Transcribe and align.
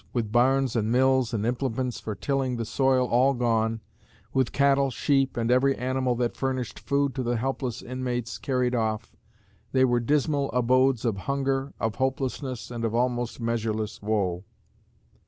With 0.13 0.31
barns 0.31 0.75
and 0.75 0.91
mills 0.91 1.31
and 1.31 1.45
implements 1.45 1.99
for 1.99 2.15
tilling 2.15 2.55
the 2.57 2.65
soil 2.65 3.07
all 3.07 3.35
gone, 3.35 3.81
with 4.33 4.51
cattle, 4.51 4.89
sheep, 4.89 5.37
and 5.37 5.51
every 5.51 5.75
animal 5.77 6.15
that 6.15 6.35
furnished 6.35 6.79
food 6.79 7.13
to 7.13 7.21
the 7.21 7.37
helpless 7.37 7.83
inmates 7.83 8.39
carried 8.39 8.73
off, 8.73 9.15
they 9.73 9.85
were 9.85 9.99
dismal 9.99 10.51
abodes 10.53 11.05
of 11.05 11.17
hunger, 11.29 11.75
of 11.79 11.97
hopelessness, 11.97 12.71
and 12.71 12.83
of 12.83 12.95
almost 12.95 13.39
measureless 13.39 14.01
woe. 14.01 14.43